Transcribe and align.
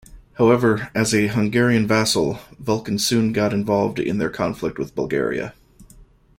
However, 0.39 0.89
as 0.95 1.13
a 1.13 1.27
Hungarian 1.27 1.85
vassal, 1.85 2.39
Vukan 2.59 2.99
soon 2.99 3.31
got 3.31 3.53
involved 3.53 3.99
in 3.99 4.17
their 4.17 4.31
conflict 4.31 4.79
with 4.79 4.95
Bulgaria. 4.95 5.53